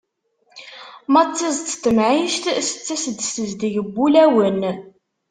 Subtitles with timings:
[1.11, 4.61] Ma d tiẓeḍt n temɛict tettas-d s tezdeg n wulawen.